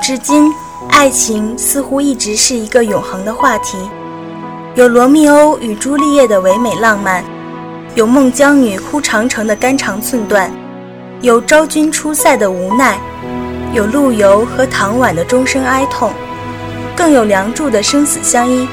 [0.00, 0.50] 至今，
[0.88, 3.76] 爱情似乎一直是一个永恒的话题。
[4.74, 7.22] 有罗密欧与朱丽叶的唯美浪漫，
[7.94, 10.50] 有孟姜女哭长城的肝肠寸断，
[11.20, 12.98] 有昭君出塞的无奈，
[13.74, 16.12] 有陆游和唐婉的终生哀痛，
[16.96, 18.66] 更有梁祝的生死相依。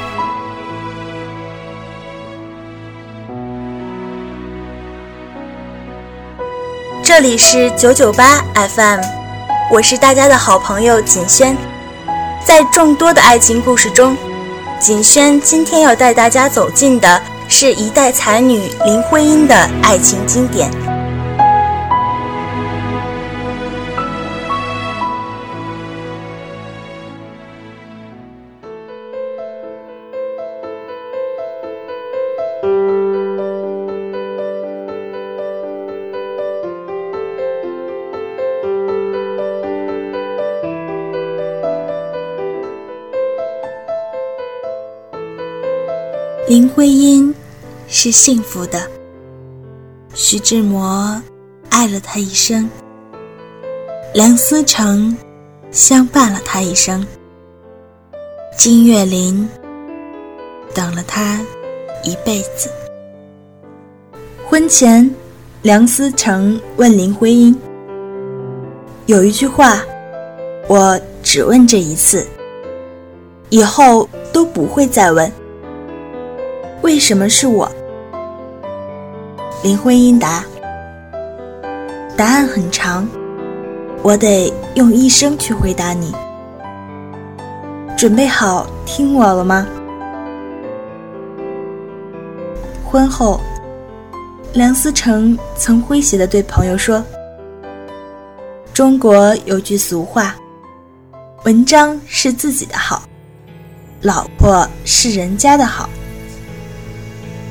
[7.03, 9.16] 这里是九九八 FM。
[9.69, 11.55] 我是大家的好朋友锦轩，
[12.41, 14.15] 在众多的爱情故事中，
[14.79, 20.71] 锦轩今天要带大家走进的是一代才女林徽因的爱情经典。
[46.47, 47.35] 林徽因
[47.89, 48.89] 是幸福的，
[50.13, 51.21] 徐志摩
[51.69, 52.69] 爱了她一生，
[54.13, 55.13] 梁思成
[55.71, 57.05] 相伴了她一生，
[58.57, 59.45] 金岳霖
[60.73, 61.45] 等了她
[62.05, 62.69] 一辈子。
[64.45, 65.13] 婚前，
[65.63, 67.53] 梁思成问林徽因
[69.05, 69.83] ：“有一句话，
[70.69, 72.25] 我只问这一次，
[73.49, 75.29] 以后都不会再问。”
[76.81, 77.69] 为什么是我？
[79.63, 80.43] 林徽因答
[82.15, 83.07] ：“答案很长，
[84.03, 86.13] 我得用一生去回答你。
[87.97, 89.67] 准备好听我了吗？”
[92.85, 93.41] 婚后，
[94.53, 97.03] 梁思成曾诙谐地对朋友说
[98.73, 100.35] ：“中国有句俗话，
[101.43, 103.01] 文章是自己的好，
[104.01, 105.89] 老婆是人家的好。”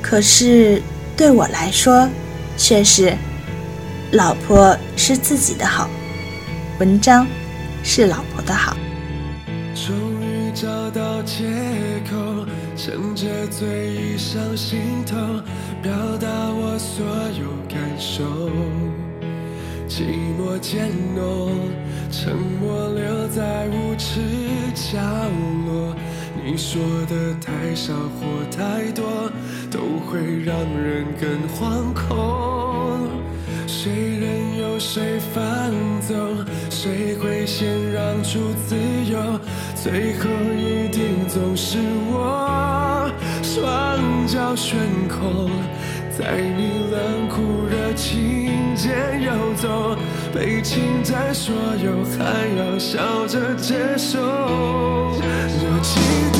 [0.09, 0.81] 可是，
[1.17, 2.09] 对我来说，
[2.57, 3.13] 却是，
[4.13, 5.91] 老婆是自己的好，
[6.79, 7.27] 文章
[7.83, 8.77] 是老婆的好。
[9.75, 11.43] 终于找到借
[12.09, 12.47] 口，
[12.77, 15.17] 趁着醉意上心头，
[15.83, 17.05] 表达我所
[17.41, 18.23] 有感受。
[19.89, 20.05] 寂
[20.39, 21.51] 寞渐浓，
[22.13, 24.21] 沉默留在无耻
[24.73, 25.01] 角
[25.67, 25.97] 落。
[26.49, 26.81] 你说
[27.11, 28.27] 的太少或
[28.57, 29.05] 太多，
[29.69, 33.09] 都会让人更惶恐。
[33.67, 33.91] 谁
[34.21, 34.79] 任由？
[34.79, 35.43] 谁放
[36.01, 38.77] 纵，谁会先让出自
[39.11, 39.41] 由？
[39.75, 41.79] 最后一定总是
[42.13, 43.11] 我，
[43.43, 45.51] 双脚悬空，
[46.17, 49.97] 在你冷酷热情间游走，
[50.33, 51.53] 被侵占所
[51.83, 54.21] 有，还要笑着接受。
[55.69, 56.36] 我嫉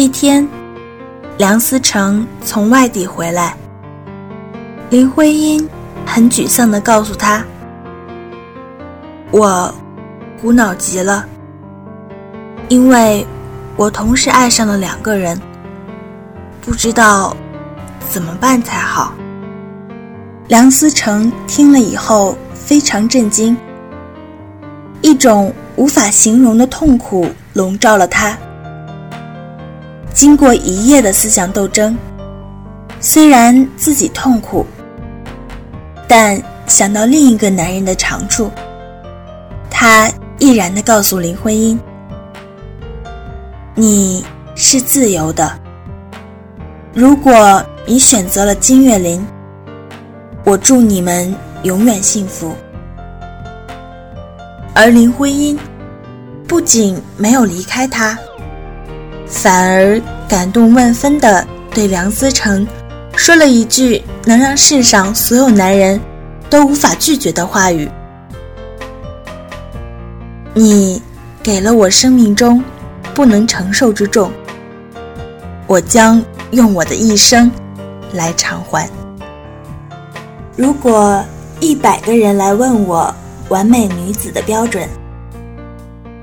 [0.00, 0.48] 一天，
[1.38, 3.56] 梁思成从外地回来，
[4.90, 5.68] 林徽因
[6.06, 7.44] 很沮丧地告诉他
[9.32, 9.74] ：“我
[10.40, 11.26] 苦恼极了，
[12.68, 13.26] 因为
[13.74, 15.36] 我同时爱上了两个人，
[16.60, 17.36] 不知道
[18.08, 19.12] 怎么办才好。
[20.46, 23.56] 梁思成听了以后非常震惊，
[25.00, 28.38] 一种无法形容的痛苦笼罩了他。
[30.18, 31.96] 经过一夜的思想斗争，
[32.98, 34.66] 虽然自己痛苦，
[36.08, 38.50] 但想到另一个男人的长处，
[39.70, 40.10] 他
[40.40, 41.78] 毅然地告诉林徽因
[43.76, 44.26] ：“你
[44.56, 45.56] 是自由的。
[46.92, 49.24] 如果你选择了金岳霖，
[50.42, 51.32] 我祝你们
[51.62, 52.52] 永远幸福。”
[54.74, 55.56] 而林徽因
[56.48, 58.18] 不仅没有离开他。
[59.30, 62.66] 反而感动万分地对梁思成
[63.14, 66.00] 说了一句能让世上所有男人
[66.48, 67.88] 都无法拒绝的话语
[70.54, 71.00] ：“你
[71.42, 72.62] 给了我生命中
[73.14, 74.30] 不能承受之重，
[75.66, 76.22] 我将
[76.52, 77.50] 用我的一生
[78.12, 78.88] 来偿还。”
[80.56, 81.22] 如果
[81.60, 83.14] 一百个人来问我
[83.50, 84.88] 完美女子的标准，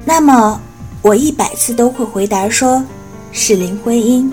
[0.03, 0.59] 那么
[1.01, 2.83] 我一百次都会回答说。
[3.37, 4.31] 是林徽因。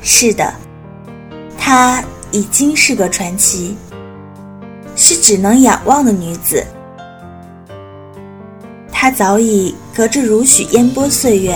[0.00, 0.50] 是的，
[1.58, 3.76] 她已经是个传奇，
[4.96, 6.64] 是只能仰望的女子。
[8.90, 11.54] 她早已隔着如许烟波岁月，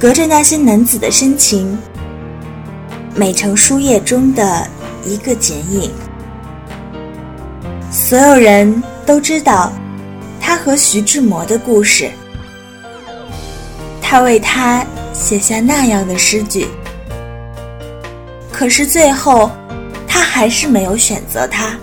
[0.00, 1.76] 隔着那些男子的深情，
[3.14, 4.66] 美成书页中的
[5.04, 5.90] 一个剪影。
[7.90, 9.70] 所有人都知道，
[10.40, 12.10] 她和徐志摩的故事。
[14.10, 16.66] 他为他写下那样的诗句，
[18.50, 19.48] 可是最后，
[20.04, 21.78] 他还是没有选择他。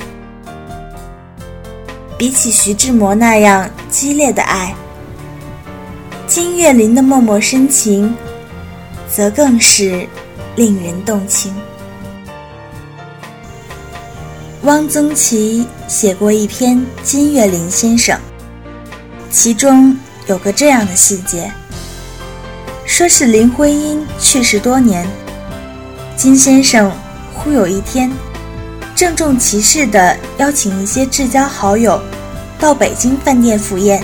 [2.17, 4.75] 比起徐志摩那样激烈的爱，
[6.27, 8.13] 金岳霖的默默深情，
[9.09, 10.05] 则更是
[10.57, 11.55] 令人动情。
[14.63, 18.19] 汪曾祺写过一篇《金岳霖先生》，
[19.31, 19.95] 其中
[20.25, 21.49] 有个这样的细节。
[22.87, 25.05] 说是林徽因去世多年，
[26.15, 26.89] 金先生
[27.33, 28.09] 忽有一天，
[28.95, 32.01] 郑重其事地邀请一些至交好友
[32.57, 34.01] 到北京饭店赴宴，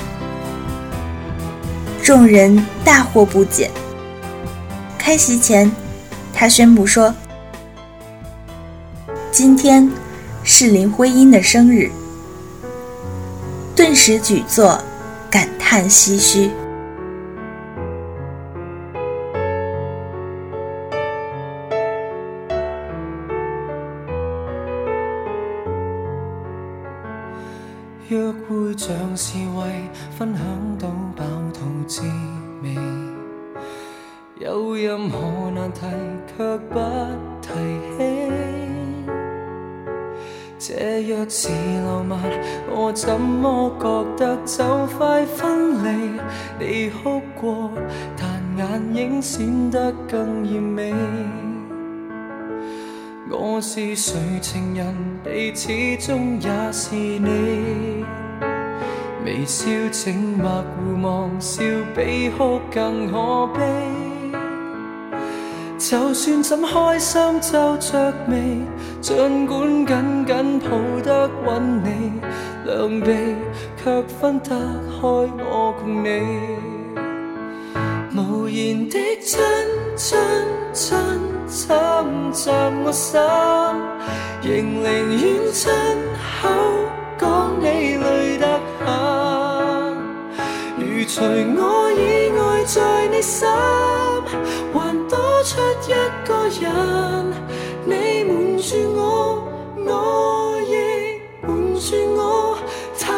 [2.03, 3.71] 众人大惑不解。
[4.97, 5.71] 开席前，
[6.33, 7.15] 他宣布说
[9.31, 9.89] ：“今天
[10.43, 11.89] 是林徽因的生日。”
[13.75, 14.79] 顿时举座
[15.31, 16.51] 感叹唏嘘。
[28.09, 30.45] 约会像是为分享
[30.77, 31.23] 到饱
[31.53, 32.01] 肚滋
[32.61, 32.75] 味，
[34.39, 35.81] 有任何难题
[36.35, 36.79] 却不
[37.41, 37.49] 提
[37.97, 38.03] 起。
[40.59, 41.49] 这若是
[41.85, 42.19] 浪漫，
[42.69, 44.63] 我怎么觉得就
[44.97, 46.19] 快分离？
[46.59, 47.71] 你哭过，
[48.17, 50.93] 但眼影显得更艳美。
[53.45, 54.95] 我是谁情人，
[55.25, 58.05] 你始终也是你。
[59.25, 61.61] 微笑静默互望，笑
[61.93, 63.61] 比哭更可悲。
[65.77, 68.61] 就算怎开心皱着眉，
[69.01, 70.69] 尽管紧紧抱
[71.03, 72.13] 得稳你，
[72.63, 73.35] 两臂
[73.83, 76.72] 却分得开我共你。
[78.15, 79.39] 无言的真
[79.95, 80.19] 真
[80.73, 81.33] 真。
[81.53, 81.69] 侵
[82.33, 82.49] 袭
[82.83, 83.21] 我心，
[84.41, 85.71] 仍宁愿亲
[86.41, 86.49] 口
[87.19, 87.23] 讲
[87.59, 87.65] 你
[87.95, 88.83] 累得很。
[90.79, 91.21] 如除
[91.55, 92.01] 我以
[92.35, 93.47] 外在你心，
[94.73, 94.73] 还
[95.07, 95.93] 多出一
[96.27, 96.29] 个
[96.59, 96.71] 人，
[97.85, 99.47] 你瞒住我，
[99.85, 100.71] 我亦
[101.45, 102.57] 瞒住我，
[102.97, 103.11] 太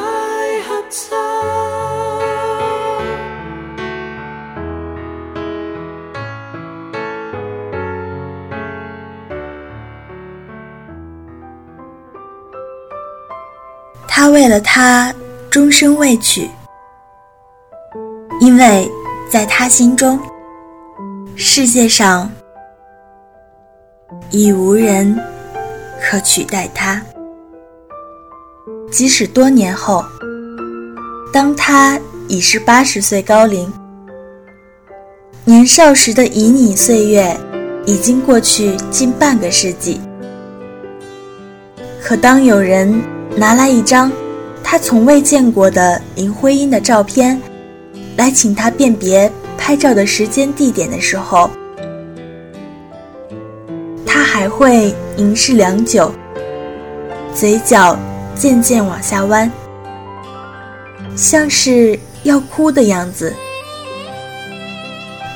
[0.67, 1.34] 合衬。
[14.35, 15.15] 为了他
[15.49, 16.49] 终生未娶，
[18.41, 18.91] 因为
[19.31, 20.19] 在他心中，
[21.37, 22.29] 世界上
[24.31, 25.17] 已无人
[26.01, 27.01] 可取代他。
[28.91, 30.03] 即使多年后，
[31.31, 33.71] 当他已是八十岁高龄，
[35.45, 37.33] 年少时的旖旎岁月
[37.85, 40.01] 已经过去近半个世纪，
[42.03, 43.01] 可当有人。
[43.37, 44.09] 拿来一张
[44.67, 47.39] 他从未见过的林徽因的照片，
[48.17, 51.47] 来请他辨别拍照的时间地点的时候，
[54.07, 56.11] 他还会凝视良久，
[57.33, 57.95] 嘴角
[58.33, 59.49] 渐渐往下弯，
[61.15, 63.31] 像是要哭的样子，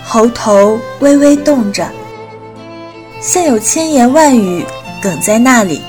[0.04, 1.88] 喉头微微动着，
[3.22, 4.66] 像有千言万语
[5.04, 5.82] 哽在那里。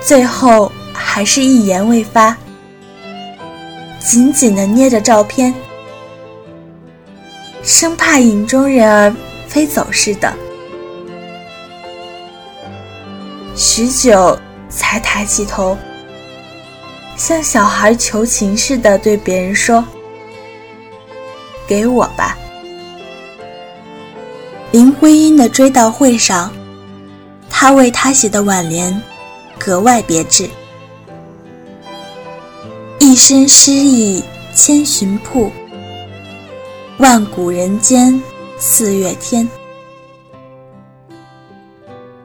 [0.00, 2.36] 最后还是一言未发，
[4.00, 5.54] 紧紧的捏着照片，
[7.62, 9.14] 生怕影中人儿
[9.46, 10.32] 飞走似的。
[13.54, 14.38] 许久
[14.68, 15.76] 才抬起头，
[17.16, 19.84] 像小孩求情似的对别人说
[21.66, 22.36] ：“给我吧。”
[24.72, 26.52] 林徽因的追悼会上，
[27.48, 29.02] 他为她写的挽联。
[29.58, 30.50] 格外别致，
[32.98, 34.22] 一身诗意
[34.54, 35.50] 千寻瀑，
[36.98, 38.20] 万古人间
[38.58, 39.48] 四月天。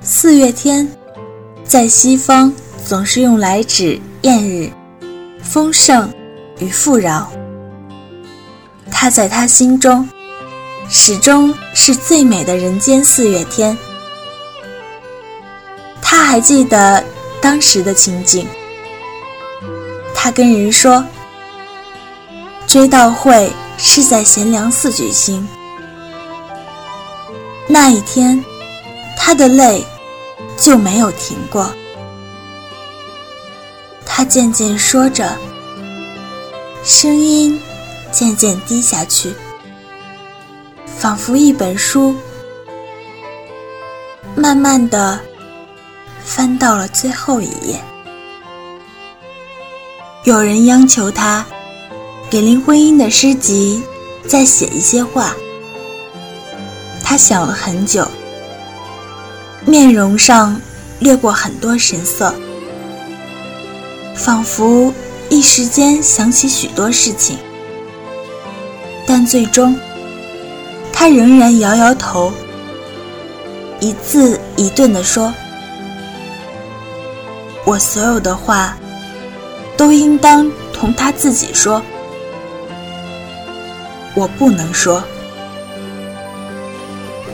[0.02, 0.90] 四月天，
[1.64, 2.52] 在西方
[2.86, 4.72] 总是用来指艳日、
[5.44, 6.12] 丰盛
[6.60, 7.32] 与富饶。
[8.90, 10.08] 他在他心中，
[10.90, 13.78] 始终是最美的人间四月天。
[16.02, 17.04] 他还记得。
[17.42, 18.48] 当时的情景，
[20.24, 21.04] 他跟人说
[22.68, 25.48] ：“追悼会是在贤良寺举行。”
[27.68, 28.46] 那一天，
[29.18, 29.84] 他的泪
[30.56, 31.74] 就没有停过。
[34.06, 35.36] 他渐渐说着，
[36.84, 37.60] 声音
[38.12, 39.34] 渐渐低下去，
[41.00, 42.16] 仿佛一本书，
[44.36, 45.20] 慢慢的。
[46.24, 47.82] 翻到了最后一页，
[50.24, 51.44] 有人央求他
[52.30, 53.82] 给林徽因的诗集
[54.28, 55.34] 再写一些话。
[57.04, 58.08] 他想了很久，
[59.66, 60.62] 面容上
[61.00, 62.34] 掠过很多神色，
[64.16, 64.94] 仿佛
[65.30, 67.40] 一时间想起许多事情，
[69.08, 69.76] 但最终
[70.94, 72.32] 他仍然摇摇头，
[73.80, 75.34] 一字一顿地说。
[77.66, 78.78] 我所有的话，
[79.82, 81.82] 都应当同他自己说。
[84.14, 85.04] 我不能说。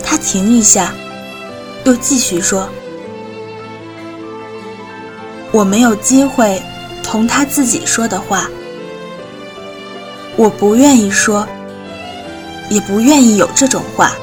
[0.02, 0.94] 他停一下，
[1.84, 2.70] 又继续说
[5.52, 6.62] ：“我没有机会
[7.04, 8.50] 同他自己说的话，
[10.38, 11.46] 我不愿意说，
[12.70, 14.14] 也不愿意有这种话。”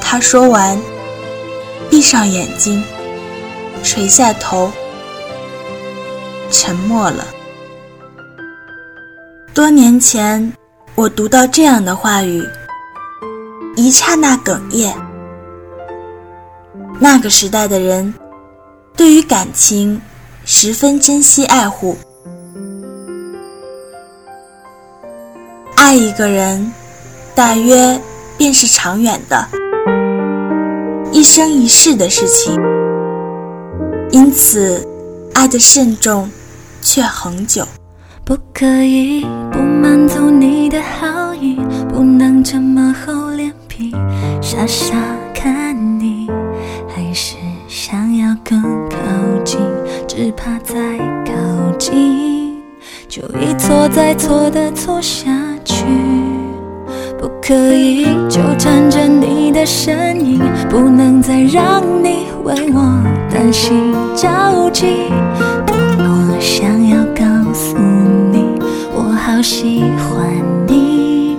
[0.00, 0.80] 他说完，
[1.90, 2.82] 闭上眼睛。
[3.82, 4.72] 垂下头，
[6.56, 7.26] 沉默了。
[9.52, 10.52] 多年前，
[10.94, 12.42] 我读到这样的话语，
[13.74, 14.94] 一刹那哽咽。
[17.00, 18.14] 那个时代的人，
[18.96, 20.00] 对于感情
[20.44, 21.96] 十分珍惜爱护，
[25.76, 26.72] 爱一个人，
[27.34, 28.00] 大约
[28.38, 29.48] 便是长远的，
[31.10, 32.56] 一生一世的事情。
[34.10, 34.86] 因此，
[35.34, 36.30] 爱的慎重，
[36.84, 37.66] 却恒久。
[38.24, 43.90] 不可以不满足你的好意，不能这么厚脸皮，
[44.40, 44.94] 傻傻
[45.34, 46.30] 看你，
[46.88, 47.36] 还是
[47.68, 48.96] 想要更靠
[49.44, 49.58] 近，
[50.06, 52.62] 只怕再靠近，
[53.08, 55.30] 就一错再错的错下
[55.64, 55.84] 去。
[57.18, 63.02] 不可以纠缠着你的身影，不能再让你为我。
[63.30, 65.10] 担心着急，
[65.66, 66.70] 多么想，
[69.44, 70.26] 喜欢
[70.66, 71.36] 你，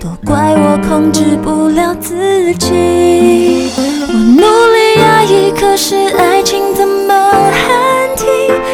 [0.00, 3.70] 都怪我控制不了自己。
[3.76, 8.26] 我努力压抑，可是爱情怎么喊停？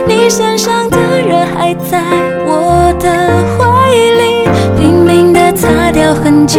[0.09, 2.01] 你身上的热还在
[2.47, 3.11] 我的
[3.59, 4.49] 怀里，
[4.81, 6.59] 拼命的擦掉痕迹，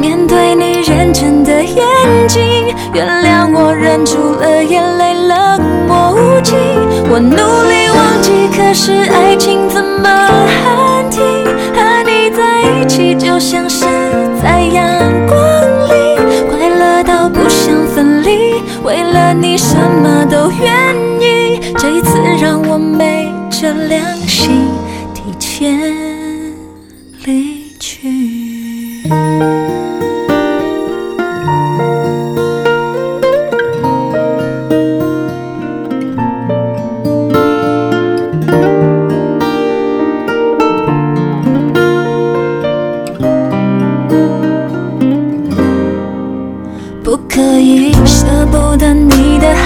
[0.00, 1.84] 面对你认真的眼
[2.26, 6.56] 睛，原谅我忍住了眼泪冷漠无情。
[7.10, 10.08] 我努力忘记，可是爱情怎么
[10.64, 11.37] 喊停？
[13.18, 13.84] 就像是
[14.42, 14.86] 在阳
[15.26, 15.38] 光
[15.88, 15.92] 里，
[16.48, 18.62] 快乐到不想分离。
[18.82, 20.87] 为了你什么都愿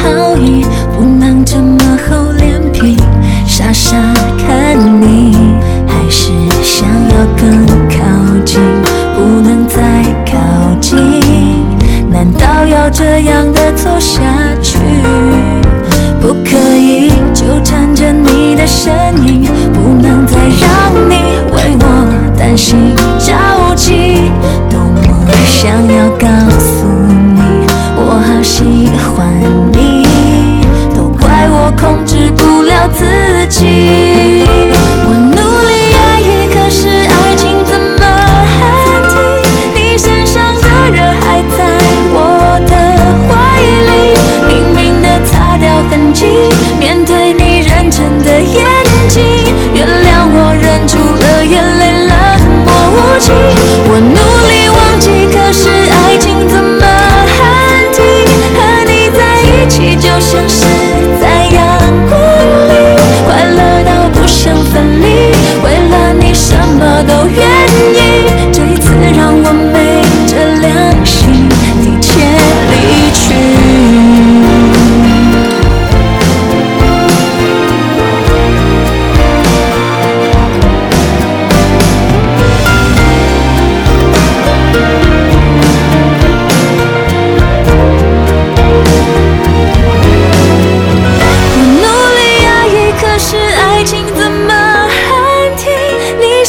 [0.03, 0.32] 好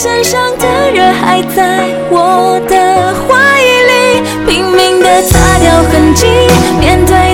[0.04, 1.80] 身上的热还在
[2.12, 2.76] 我的
[3.24, 6.28] 怀里，拼命的擦掉痕迹，
[6.78, 7.33] 面对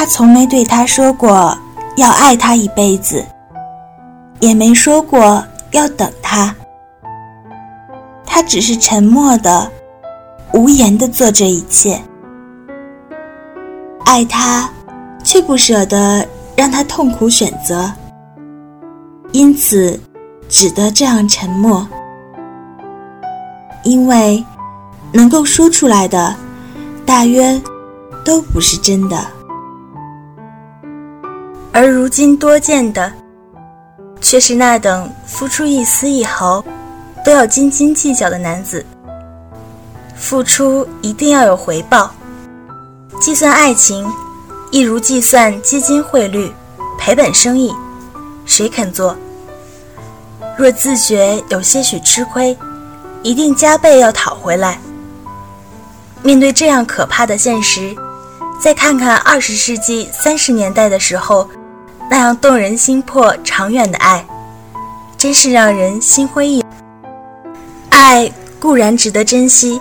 [0.00, 1.54] 他从没对他说过
[1.98, 3.22] 要爱他一辈子，
[4.38, 6.56] 也没说过要等他。
[8.24, 9.70] 他只是沉默的、
[10.54, 12.00] 无言的做这一切，
[14.06, 14.70] 爱他，
[15.22, 17.92] 却不舍得让他痛苦选择，
[19.32, 20.00] 因此
[20.48, 21.86] 只得这样沉默。
[23.82, 24.42] 因为
[25.12, 26.34] 能够说出来的，
[27.04, 27.60] 大约
[28.24, 29.18] 都不是真的。
[31.72, 33.12] 而如今多见的，
[34.20, 36.64] 却是那等付出一丝一毫
[37.24, 38.84] 都要斤斤计较的男子。
[40.16, 42.12] 付出一定要有回报，
[43.20, 44.04] 计算爱情，
[44.72, 46.52] 一如计算基金汇率、
[46.98, 47.72] 赔本生意，
[48.44, 49.16] 谁肯做？
[50.58, 52.56] 若自觉有些许吃亏，
[53.22, 54.78] 一定加倍要讨回来。
[56.22, 57.96] 面对这样可怕的现实，
[58.60, 61.48] 再看看二十世纪三十年代的时候。
[62.12, 64.26] 那样动人心魄、长远的爱，
[65.16, 66.64] 真是让人心灰意。
[67.88, 69.80] 爱固然值得珍惜，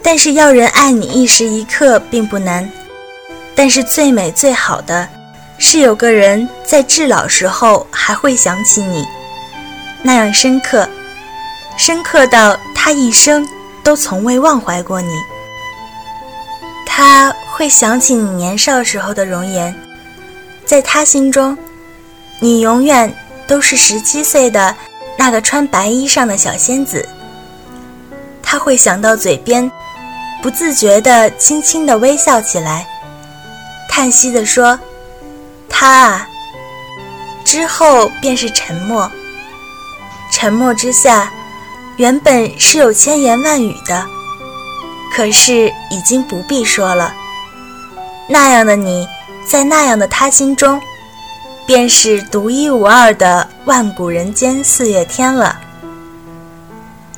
[0.00, 2.70] 但是要人爱你一时一刻并不难。
[3.56, 5.08] 但是最美最好的，
[5.58, 9.04] 是有个人在至老时候还会想起你，
[10.00, 10.88] 那样深刻，
[11.76, 13.44] 深刻到他一生
[13.82, 15.12] 都从未忘怀过你。
[16.86, 19.74] 他会想起你年少时候的容颜。
[20.72, 21.54] 在他心中，
[22.40, 23.14] 你永远
[23.46, 24.74] 都是十七岁的
[25.18, 27.06] 那个穿白衣裳的小仙子。
[28.42, 29.70] 他会想到嘴边，
[30.40, 32.86] 不自觉地轻轻地微笑起来，
[33.86, 34.80] 叹息地说
[35.68, 36.26] ：“他啊。”
[37.44, 39.12] 之后便是沉默。
[40.32, 41.30] 沉默之下，
[41.98, 44.06] 原本是有千言万语的，
[45.14, 47.12] 可是已经不必说了。
[48.26, 49.06] 那样的你。
[49.44, 50.80] 在那样的他心中，
[51.66, 55.58] 便是独一无二的万古人间四月天了。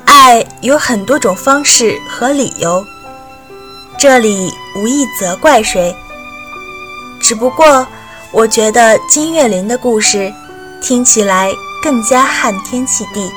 [0.05, 2.83] 爱有很多种方式和理由，
[3.97, 5.95] 这里无意责怪谁。
[7.19, 7.87] 只不过，
[8.31, 10.31] 我觉得金岳霖的故事
[10.81, 13.31] 听起来更加撼天泣地。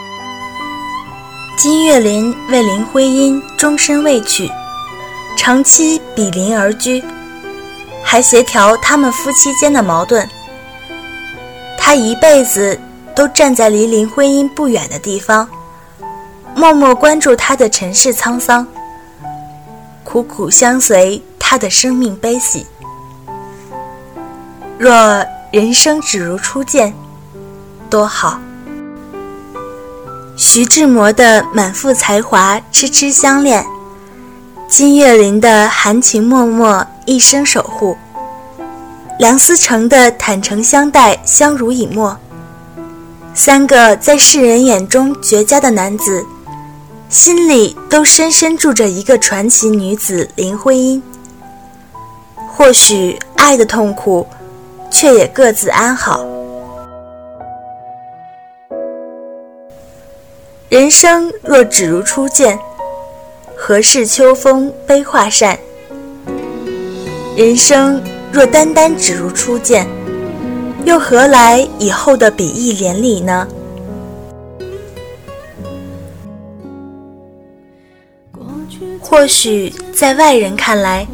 [1.57, 4.51] 金岳霖为林徽因终身未娶，
[5.37, 7.03] 长期比邻而居。
[8.11, 10.27] 还协调他们夫妻间的矛盾。
[11.77, 12.81] 他一辈子
[13.15, 15.47] 都站在离林徽因不远的地方，
[16.55, 18.67] 默默关注他的尘世沧桑，
[20.05, 22.67] 苦苦相随他的生命悲喜。
[24.79, 26.95] 若人生只如初见，
[27.91, 28.41] 多好。
[30.35, 33.67] 徐志摩的满腹才华痴痴相恋，
[34.67, 37.97] 金岳霖的含情脉脉一生守护，
[39.19, 42.15] 梁思成的坦诚相待相濡以沫，
[43.33, 46.23] 三个在世人眼中绝佳的男子，
[47.09, 51.03] 心里都深深住着一个传奇女子林徽因。
[52.55, 54.27] 或许爱的痛苦，
[54.91, 56.27] 却也各自安好。
[60.69, 62.59] 人生若只如初见，
[63.57, 65.59] 何事秋风悲画扇？
[67.39, 69.87] 人生若单单只如初见，
[70.85, 73.47] 又何来以后的比翼连理呢？
[78.99, 81.07] 或许在外人看来，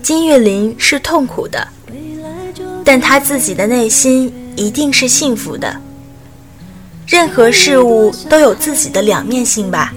[0.00, 1.66] 金岳霖是痛苦的，
[2.84, 5.74] 但他自己的内心一定是幸福的。
[7.04, 9.92] 任何事物都有自己的两面性吧，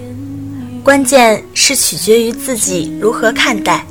[0.82, 3.86] 关键是取决于自己如何看待。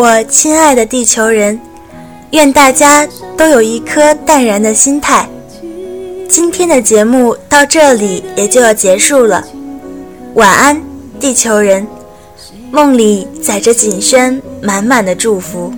[0.00, 1.60] 我亲爱的地球人，
[2.30, 3.04] 愿大家
[3.36, 5.28] 都有一颗淡然的心态。
[6.28, 9.44] 今天的节目到这里也就要结束了，
[10.34, 10.80] 晚安，
[11.18, 11.84] 地球人，
[12.70, 15.74] 梦里载着锦轩满满的祝福。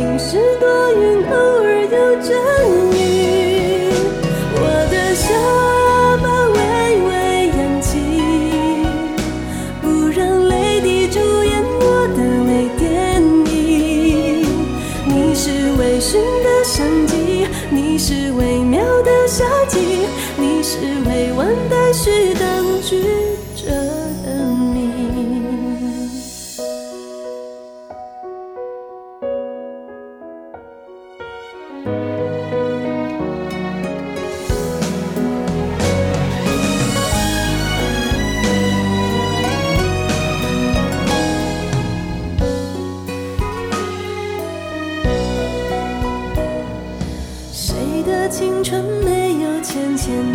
[0.00, 1.49] 晴时多云，偶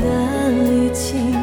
[0.01, 0.05] 的
[0.51, 1.33] 淤青？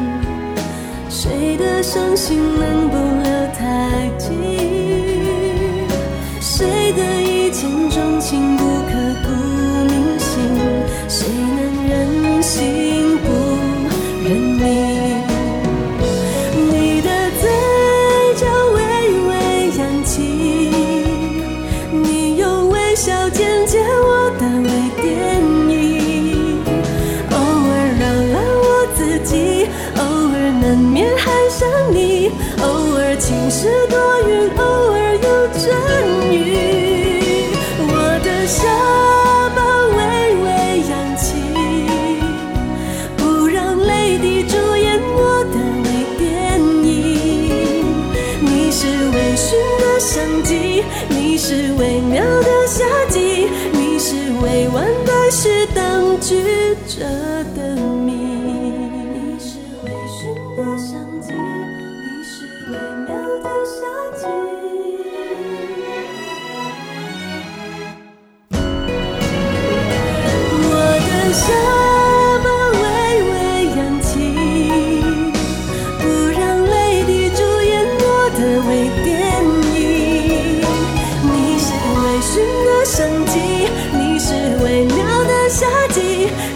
[1.09, 4.29] 谁的伤心能不留太迹？
[6.39, 8.82] 谁的一见钟情不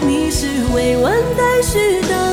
[0.00, 2.27] 你是未完待续的